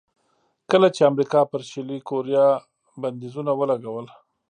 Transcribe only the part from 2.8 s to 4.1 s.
بندیزونه ولګول.